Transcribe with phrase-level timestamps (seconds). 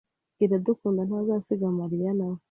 [0.43, 2.39] Iradukunda ntazasiga Mariya nawe.